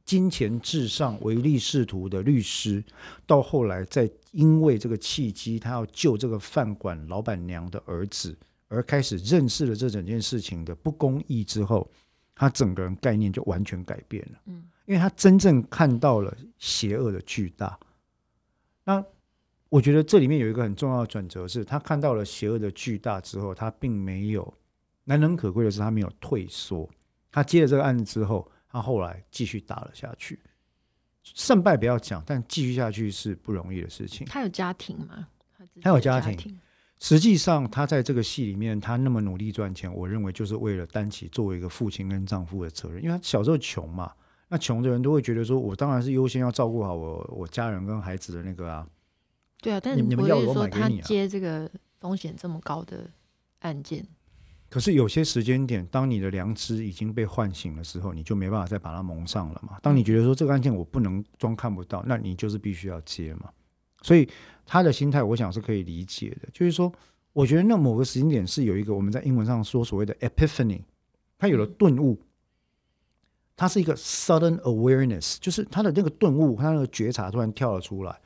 [0.10, 2.84] 金钱至上、唯利是图的律师，
[3.28, 4.10] 到后来在。
[4.32, 11.89] 因为这个契机，他要救这个饭馆老板娘的儿子，而开始认识了这整件事情的不公义之后，
[12.36, 14.39] 他整个人概念就完全改变了。
[14.45, 17.76] 嗯，因为他真正看到了邪恶的巨大。
[18.84, 19.04] 那
[19.69, 24.54] 我觉得这里面有一个很重要的转折，是他看到了邪恶的巨大之后，他并没有
[25.06, 26.88] 难能可贵的是，他没有退缩。
[27.32, 30.40] 他接了这个案子之后，他后来继续打了下去。
[31.24, 34.26] 胜败不要讲，但继续下去是不容易的事情。
[34.26, 35.28] 他有家庭吗？
[35.82, 36.60] 他有家庭。
[37.02, 43.04] 实际上，他在这个戏里面，他那么努力赚钱，我认为就是为了担起作为一个父亲跟丈夫的责任。
[43.04, 44.12] 因为他小时候穷嘛，
[44.48, 48.88] 那穷的人都会觉得说，我当然是优先要照顾好我我家人跟孩子的那个啊。
[49.62, 53.10] 对啊，但你们要我说他接这个风险这么高的
[53.60, 54.06] 案件。
[54.70, 59.80] 可是有些时间点，当你的良知已经被唤醒的时候，你就没办法再把它蒙上了嘛。
[59.82, 63.50] 当你觉得说这个案件我不能装看不到，那你就是必须要接嘛。
[64.02, 64.30] 所以
[64.66, 66.48] 他的心态，我想是可以理解的。
[66.54, 66.94] 就是说，
[67.34, 70.84] 我觉得那某个时间点是有一个我们在英文上说所谓的 epiphany，
[71.38, 72.22] 他有了顿悟，
[73.56, 78.22] 他是一个 sudden awareness，就是他的那个顿悟，他那个觉察突然跳了出来。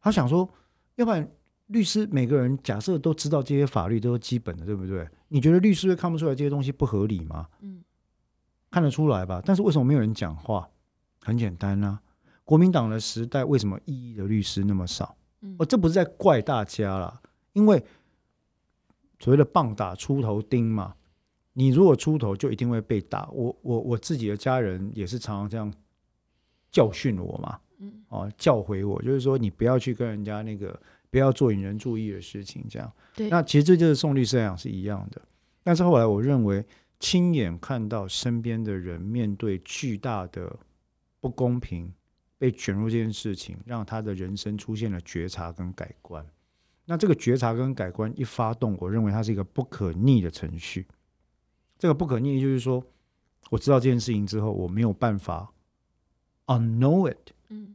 [0.00, 0.48] 他想说，
[0.96, 1.26] 要不然
[1.66, 5.08] 律师每个人假设都知道这些法律都是基本的，对不对？
[5.28, 7.48] 你觉得律师会看不出来这些东西不合理吗？
[7.60, 7.82] 嗯，
[8.70, 9.42] 看得出来吧？
[9.44, 10.68] 但是为什么没有人讲话？
[11.20, 12.00] 很简单啊，
[12.44, 15.16] 国民党的时代为什么异议的律师那么少？
[15.40, 17.20] 嗯哦，这不是在怪大家啦，
[17.52, 17.84] 因为
[19.18, 20.94] 所谓的棒打出头钉嘛，
[21.54, 23.28] 你如果出头就一定会被打。
[23.32, 25.72] 我我我自己的家人也是常常这样
[26.70, 32.92] 教训我嘛，嗯，哦，教诲我，就是说你不要去跟人家那个不要做引人注意的事情，这样。
[33.14, 35.20] 对，那其实这就是宋律师来讲是一样的，
[35.62, 36.64] 但是后来我认为
[36.98, 40.58] 亲眼看到身边的人面对巨大的
[41.20, 41.92] 不公平，
[42.38, 46.24] 被卷入这件事情，让他的人生出现了觉察跟改观。
[46.84, 50.86] 那这个觉察跟改观一发动，我认为它是一个不可逆的程序。
[51.78, 52.82] 这个不可逆就是说，
[53.50, 55.52] 我知道这件事情之后，我没有办法
[56.46, 57.74] unknow it，嗯，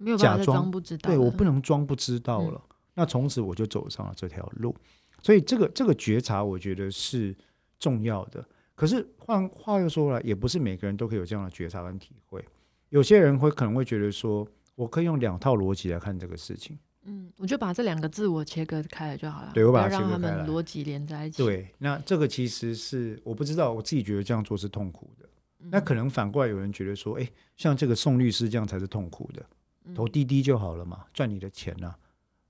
[0.00, 2.60] 没有假办法装装不知道对我不能装不知道了。
[2.94, 4.74] 那从此我就走上了这条路，
[5.22, 7.36] 所以这个这个觉察，我觉得是
[7.78, 8.44] 重要的。
[8.74, 12.42] 可是换话又说来，也不是每个人都可以有这样的觉察跟体会。
[12.88, 16.78] 有些人会可能会觉得说，我可以用两套逻辑来看这个事情。
[17.04, 25.26] 嗯，我就把这两个字我切割开来就好了，对我把它让他切割开逻辑连在一起。，对，那这个其实是我不知道，我自己觉得这样做是痛苦的。
[25.60, 29.56] 嗯那可能反过来有人觉得说，哎，像这个宋律师这样才是痛苦的，嗯
[29.94, 31.94] 投滴滴就好了嘛，赚你的钱呐、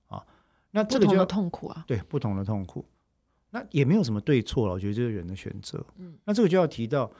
[0.07, 0.25] 啊，
[0.71, 2.85] 那这不同的个就要痛苦啊，对不同的痛苦，
[3.49, 5.85] 那也没有什么对错了，我觉得这是人的选择。
[5.97, 7.11] 嗯，那这个就要提到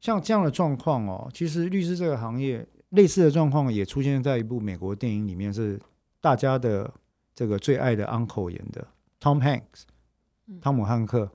[0.00, 5.80] 像这样的状况哦，其实律师这个行业类似的状况也出现在一部美国电影里面，是
[6.20, 6.92] 大家的
[7.34, 8.86] 这个最爱的 uncle 演的
[9.20, 9.82] Tom Hanks，
[10.46, 10.60] 嗯。
[10.60, 11.30] 汤姆汉克，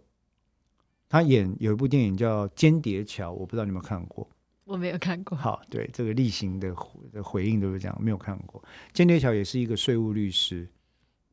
[1.08, 4.28] 他演有一部电影叫《间谍桥》，我不知道你有没有看过。
[4.66, 5.38] 我没有看过。
[5.38, 8.64] 好，对这个例行的回的回应都是这样，没有看过。
[8.92, 10.68] 间谍桥也是一个税务律师，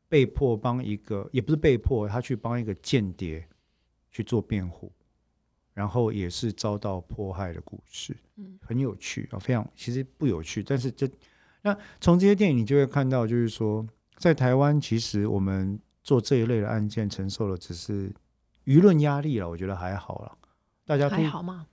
[0.07, 3.45] 被迫帮一个，也不是被迫，他去帮一个间谍
[4.11, 4.91] 去做辩护，
[5.73, 11.09] 然后也是遭到迫害的故事，嗯很有趣啊，非常其实不有趣，但是这
[11.63, 13.85] 那从这些电影你就会看到，就是说
[14.17, 18.13] 在台湾，其实我们做这一类的案件，承受的只是
[18.65, 20.37] 舆论压力了，我觉得还好了，
[20.85, 21.65] 大家都还好吗？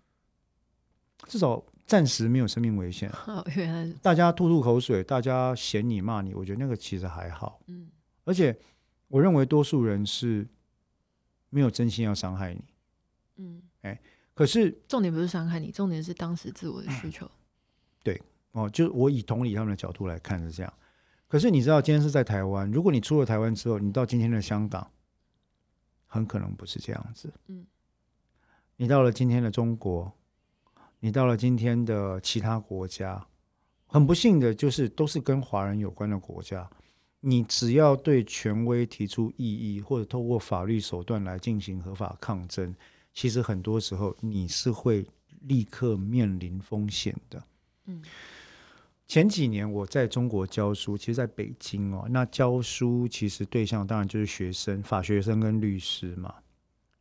[1.26, 3.10] 至少暂时没有生命危险。
[3.26, 7.60] 哦，原来大家吐吐口水，大家嫌你骂你，我觉得那个其实还好。
[7.66, 7.90] 嗯
[8.24, 8.56] 而且
[9.08, 10.46] 我认为多数人是
[11.48, 12.64] 没有真心要伤害你，
[13.38, 14.00] 嗯，哎
[14.34, 17.28] 可是重点不是伤害你，重点是当时自我的需求。
[18.04, 18.20] 对
[18.52, 20.72] 哦，就我以同理他们的角度来看是这样。
[21.26, 24.90] 可是你知道，今天是在台湾，如果你出了台湾之后，你到今天的香港，
[26.06, 27.32] 很可能不是这样子。
[27.48, 27.66] 嗯，
[28.76, 30.12] 你到了今天的中国，
[31.00, 33.26] 你到了今天的其他国家，
[33.86, 36.68] 很不幸的就是都是跟华人有关的国家。
[37.20, 42.74] 你只要对权威提出异议，或者透过法律手段来进行合法抗争，
[43.12, 45.04] 其实很多时候你是会
[45.42, 47.42] 立刻面临风险的。
[47.86, 48.02] 嗯
[49.06, 56.32] 前几年我在中国教书，其实在北京哦，那教书其实对象当然就是学生、法学生跟律师嘛。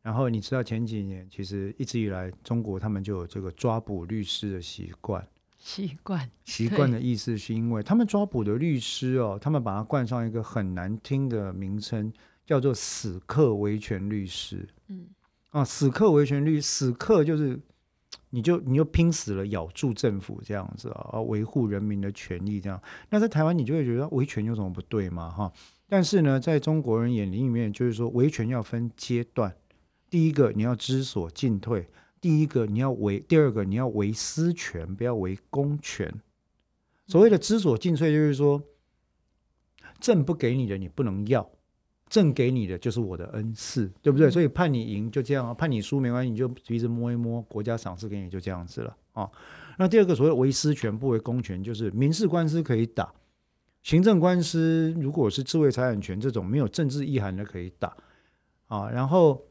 [0.02, 12.12] 然后你知道前几年其实一直以来中国他们就有这个抓捕律师的习惯，习惯，习惯的意思是因为他们抓捕的律师哦，他们把它冠上一个很难听的名称，
[12.46, 14.68] 叫做“死客维权律师”。
[14.88, 15.08] 嗯
[15.52, 17.60] 啊，死客维权律，死客就是
[18.30, 22.80] 你就你就拼死了咬住政府这样子啊，啊维护人民的权利这样。
[23.10, 25.52] 那在台湾你就会觉得维权有什么不对嘛哈？
[25.88, 29.52] 但是呢，在中国人眼里面，就是说维权要分阶段，
[30.10, 31.88] 第一个你要知所进退，
[32.20, 36.14] 第一个你要为，第二个你要为私权，不要为公权。
[37.08, 38.62] 所谓的知所进退，就是说
[40.00, 41.50] 朕不给你的你不能要。
[42.10, 44.30] 朕给你的就是我的恩赐，对不对？
[44.30, 49.30] 嗯所以判你赢就这样啊，判你输没关系，你就鼻子摸一摸，国家赏赐给你就这样子了啊。
[49.78, 53.14] 那第二个所谓为私权不为公权，就是民事官司可以打，
[53.84, 57.96] 行政官司如果是智慧财产权这种没有政治意涵的可以打
[58.66, 58.90] 啊。
[58.90, 59.46] 然后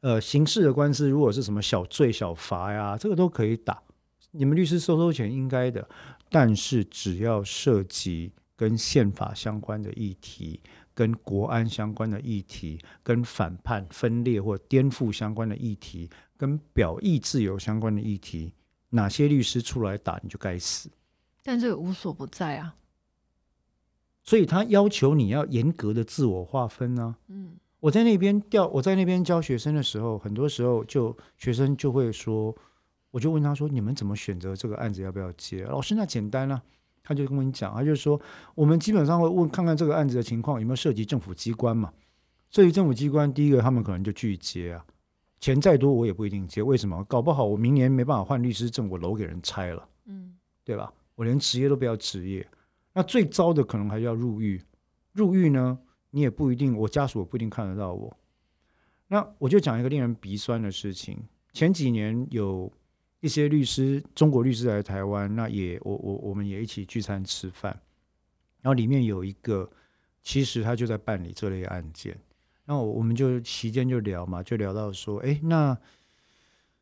[0.00, 3.82] 呃，刑事的官司如果是什么小罪小罚呀，这个都可以打。
[4.30, 5.88] 你们律师收收钱应该的，
[6.30, 10.60] 但是只要涉及跟宪法相关的议题。
[10.94, 18.52] 跟国安相关的议题，跟反叛、分裂或颠覆相关的议题，跟表意自由相关的议题，
[18.88, 20.90] 哪些律师出来打你就该死。
[21.44, 22.74] 但这个无所不在啊。
[24.24, 32.54] 所以他要求你要严格的自我划分呢、嗯我在那边调，我在那边教学生的时候，很多时候就学生就会说，
[33.10, 36.60] 我就问他说：“你们怎么选择这个案子要不要接？”老师，那简单啊，
[37.02, 38.20] 他就跟我讲，他就说
[38.54, 41.92] 我们基本上会问看看这个案子的情况有没有涉及政府机关嘛？
[42.50, 44.84] 涉及政府机关，第一个他们可能就拒接啊，
[45.38, 47.04] 钱再多我也不一定接，为什么？
[47.04, 50.92] 搞不好我明年没办法换律师证，我楼给人拆了，嗯对吧？
[51.14, 52.46] 我连职业都不要职业，
[52.92, 54.62] 那最糟的可能还要入狱，
[55.12, 55.78] 入狱呢，
[56.10, 58.16] 你也不一定，我家属也不一定看得到我。
[59.08, 61.18] 那我就讲一个令人鼻酸的事情，
[61.52, 62.70] 前几年有
[63.20, 67.72] 一些律师，中国律师来台湾，那也我我我们也一起聚餐吃饭，
[68.60, 69.68] 然后里面有一个，
[70.22, 72.16] 其实他就在办理这类案件，
[72.64, 75.76] 那我我们就期间就聊嘛，就聊到说，哎，那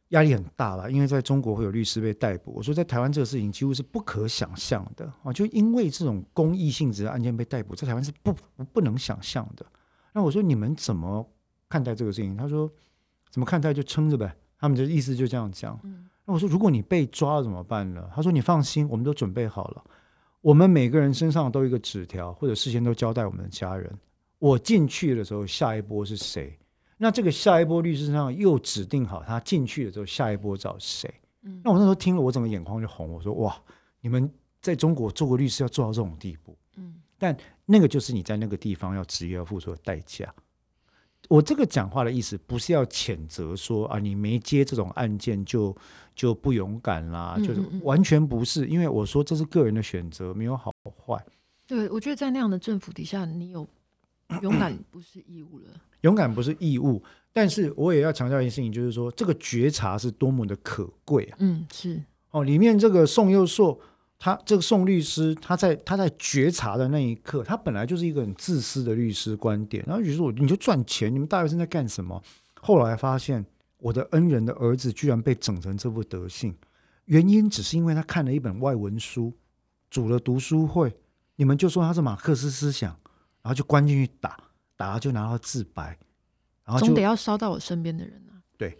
[0.08, 9.66] 压力很大了，因为在中国会有律师被逮捕，我说在台湾这个事情几乎是不可想象的啊，就因为这种公益性质的案件被逮捕，在台湾是不不不能想象的。
[10.12, 11.28] 那我说你们怎么
[11.68, 12.36] 看待这个事情？
[12.36, 12.70] 他说
[13.30, 15.78] 怎么看待就撑着呗，他们的意思就这样讲。
[15.84, 18.04] 嗯那我说，如果你被抓了怎么办呢？
[18.12, 19.84] 他说：“你放心，我们都准备好了。
[20.40, 23.96] 我们每个人身上都有一个纸条，或者事先都交代我们的家人。
[24.40, 26.58] 我进去的时候，下一波是谁？
[26.98, 31.12] 那这个下一波律师上又指定好，他进去的时候，下一波找谁？
[31.42, 33.12] 嗯那我那时候听了，我整个眼眶就红。
[33.12, 33.56] 我说：哇，
[34.00, 34.30] 你们
[34.60, 40.34] 在中国做个律师要做到这种地步，嗯但那个就是你在那个地方要职业要付出的代价。
[41.28, 45.76] 我这个讲话的意思不是要谴责说啊，你没接这种案件就
[46.14, 50.72] 就不勇敢啦，就是完全不是，因为我说这是个人的选择，没有好
[51.04, 51.24] 坏。
[51.66, 53.66] 对，我觉得在那样的政府底下，你有
[54.42, 55.66] 勇敢不是义务了。
[56.06, 61.36] 勇敢不是义务，但是我也要强调一件事情，就是说这个觉察是多么的可贵啊！
[61.40, 63.78] 嗯，是，哦，里面这个宋佑硕，
[64.18, 72.22] 他这个宋律师，他在他在觉察的那一刻，他本来就是一个很自私的律师观点，然后就说你就赚钱，你们大学生在干什么？
[72.60, 73.44] 后来发现
[73.78, 76.54] 我的恩人的儿子居然被整成这副德性，
[77.06, 79.32] 原因只是因为他看了一本外文书，
[79.90, 80.94] 组了读书会，
[81.36, 82.90] 你们就说他是马克思思想，
[83.42, 84.38] 然后就关进去打，
[84.76, 85.98] 打就拿到自白，
[86.64, 88.42] 然后总得要烧到我身边的人啊。
[88.56, 88.78] 对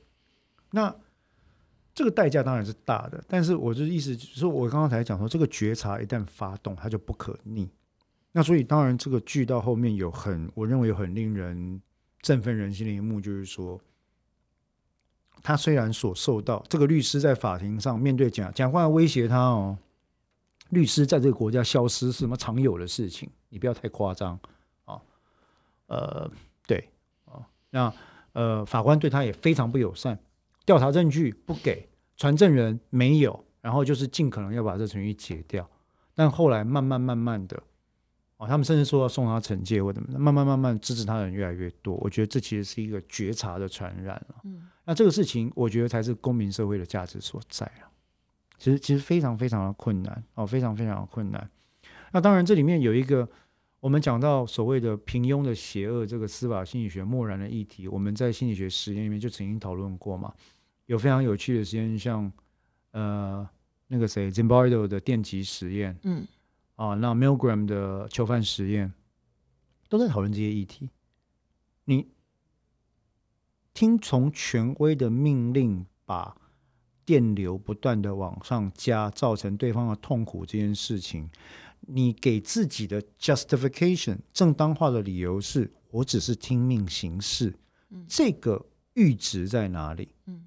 [0.71, 0.95] 那
[1.95, 7.71] 这个代价当然是大的，但是我的意思就是说，我刚刚才讲说，这个觉察一旦发动，它就不可逆。
[8.33, 11.81] 那所以当然，这个剧到后面有很，我认为有很令人
[12.21, 13.81] 振奋人心的一幕，就是说，
[15.43, 19.79] 他虽然所受到这个律师在法庭上面对检检察官威胁他哦，
[20.69, 24.41] 律师在这个国家消失是什么常有的事情，你不要太夸张啊。
[25.87, 26.31] 呃，
[26.67, 26.89] 对
[27.27, 27.93] 哦，那
[28.33, 30.19] 呃，法官对他也非常不友善。
[30.65, 35.69] 调查证据不给，传证人没有，然后就是尽可能要把这程序解掉。
[36.15, 37.63] 但后来慢慢慢慢的，
[38.37, 41.95] 哦，他们甚至说要送他惩戒或怎么的，慢慢慢慢支持他的人越来越多。
[41.97, 44.37] 我觉得这其实是一个觉察的传染了。
[44.45, 47.91] 嗯那这个事情，我觉得才是公民社会的价值所在啊。
[48.57, 51.51] 其实其实非常非常的困难哦，非常非常的困难。
[52.13, 53.29] 那当然，这里面有一个
[53.87, 60.35] 我们讲到所谓的平庸的邪恶这个司法心理学漠然的议题，我们在心理学实验里面就曾经讨论过嘛。
[60.87, 62.33] 有非常有趣的实验，像
[62.91, 63.49] 呃
[63.87, 66.27] 那个谁 Zimbardo 的电极实验嗯
[66.75, 68.93] 啊，那 Milgram 的囚犯实验，
[69.89, 70.91] 都在讨论这些议题。
[71.85, 72.09] 你
[73.73, 76.37] 听从权威的命令，把
[77.05, 81.31] 电流不断的往上加，造成对方的痛苦这件事情，
[81.87, 87.55] 你给自己的 justification 正当化的理由是我只是听命行事，
[87.91, 90.09] 嗯这个阈值在哪里？
[90.27, 90.47] 嗯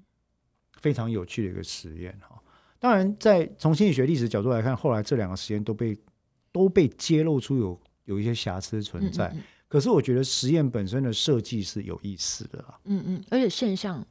[0.80, 2.40] 非常有趣的一个实验哈。
[2.78, 5.98] 当然，在从心理学历史角度来看，后来这两个实验都被
[6.50, 9.28] 都被揭露出有有一些瑕疵存在。
[9.28, 12.80] 嗯可是我觉得实验本身的设计是有意思的啦。
[12.86, 14.04] 嗯嗯，而且现象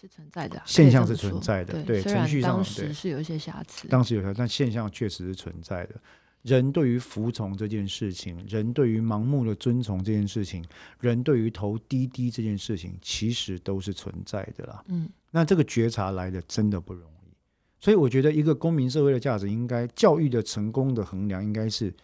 [0.00, 6.00] 是存在的啊，现象是存在的对，对程序上对当时是有一些瑕疵，当时有瑕疵，但现象确实是存在的。
[6.42, 10.64] 人对于服从这件事情，人对于盲目的遵从这件事情，
[10.98, 14.82] 人对于投滴滴这件事情，其实都是存在的啦。
[14.88, 17.34] 嗯那这个觉察来的真的不容易，
[17.78, 21.94] 所以我觉得一个公民社会的价值，应该教育的成功的衡量，应该是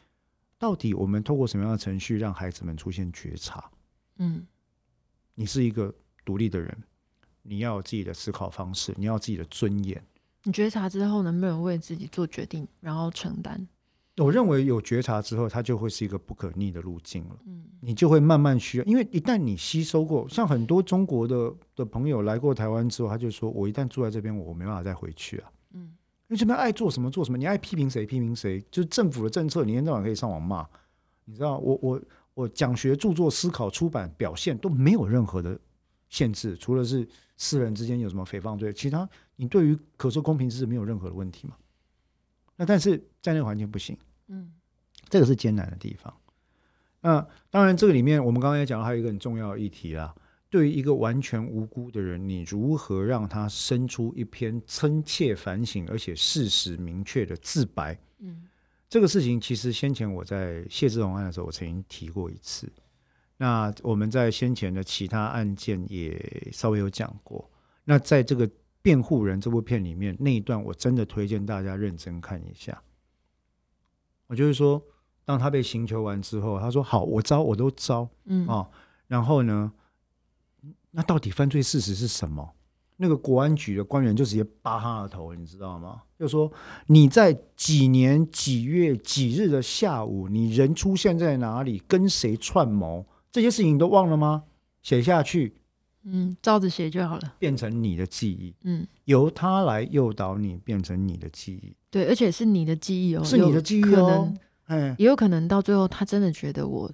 [0.59, 3.71] 到底我们透过什么样的程序让孩子们出现觉察？
[4.19, 4.47] 嗯
[5.35, 5.95] 你是一个
[6.25, 6.77] 独立的人，
[7.43, 10.03] 你要有自己的思考方式，你要有自己的尊严。
[10.45, 13.67] 你觉察之后能不能为自己做决定，然后承担？
[14.19, 17.37] 我认为有觉察之后，它就会是一个不可逆的路径了。
[17.47, 25.81] 嗯你就会慢慢需要，因为一旦你吸收过，像很多中国的的朋友来过台湾之后，他就说：“我一旦住在这边，我没办法再回去啊。”嗯
[26.29, 30.67] 因为这边爱做什么做什么，你爱批评谁批评谁，就是政府的政策，你一天到晚可以上网骂。
[31.25, 32.03] 你知道，我我
[32.35, 35.57] 我讲学、著作、思考、出版、表现都没有任何的
[36.09, 37.07] 限制，除了是
[37.37, 41.55] 私人之间有什么诽谤罪，其他你对于可说公平之事没有任何的问题嘛？
[42.57, 43.97] 那但是在那个环境不行，
[44.29, 44.53] 嗯
[45.09, 46.13] 这个是艰难的地方。
[47.01, 50.15] 那当然，这个里面我们刚刚也讲到，还有一个很重要的议题啦。
[50.49, 57.99] 对于一个完全无辜的人，你如何让他生出一篇深切反省而且事实明确的自白？
[58.19, 58.47] 嗯
[58.89, 62.73] 这个事情其实先前我在谢志宏案的时候，我曾经提过一次。
[63.37, 67.51] 那我们在先前的其他案件也稍微有讲过。
[67.85, 68.49] 那在这个
[68.87, 72.81] 辩护人这部片里面，那一段我真的推荐大家认真看一下。
[74.29, 74.81] 我就是说，
[75.25, 78.71] 当他被刑求完之后，他说：“好，我招，我都招嗯哦。”
[79.09, 79.73] 然后呢，
[80.93, 82.49] 那到底犯罪事实是什么？
[82.99, 86.03] 那个国安局的官员就直接扒他的头，你知道吗？
[86.17, 86.53] 就说
[86.87, 94.45] 你在几年几月几日的下午，你人出现在哪里，跟谁串谋，这些事情你都忘了吗？
[94.81, 95.57] 写下去，
[96.09, 97.35] 嗯，照着写就好了。
[97.39, 104.39] 变成你的记忆，嗯，由他来诱导你变成你的记忆，对，而且是你的记忆哦，是你的记忆可哦能。
[104.67, 106.91] 哎，也有可能到最后他真的觉得我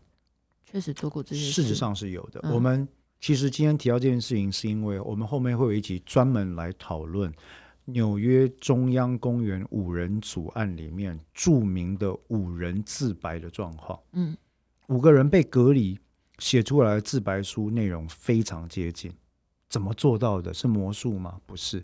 [0.64, 1.62] 确实做过这些事。
[1.62, 2.40] 事实上是有的。
[2.42, 2.86] 嗯我们
[3.20, 7.32] 其实今天提到这件事情，是因为我们后面会有一集专门来讨论
[7.84, 13.98] 纽约中央公园五人组案里面著名的五人自白的状况。
[14.12, 14.36] 嗯
[14.88, 15.98] 五个人被隔离，
[16.42, 19.12] 写出来的自白书内容非常接近。
[19.68, 20.52] 怎么做到的？
[20.52, 21.38] 是魔术吗？
[21.46, 21.80] 不是，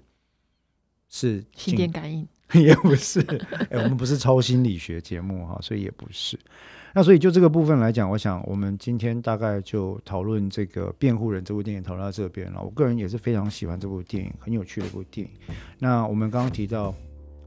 [1.08, 2.26] 是心电感应。
[2.54, 3.20] 也不是，
[3.70, 6.36] 哎、我们不是超心理学节目哈，所以也不是。
[6.92, 12.60] 那所以就这个部分来讲，我想我们今天大概就讨论这个《辩护人》这部电影，讨论到这边了。
[12.60, 15.32] 我个人也是非常喜欢这部电影，很有趣的一部电影。
[15.78, 16.92] 那我们刚刚提到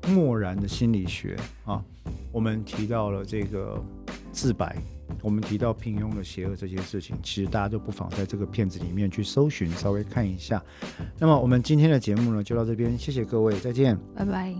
[0.07, 1.35] 漠然的心理学
[1.65, 1.83] 啊，
[2.31, 3.83] 我们提到了这个
[4.31, 4.81] 自白，
[5.21, 10.63] 我们提到平庸的邪恶这件事情，其实大家都不妨在这个片子里面去搜寻，稍微看一下。
[11.19, 13.97] 那么我们今天的节目呢，就到这边，谢谢各位，再见。
[14.15, 14.55] 拜拜。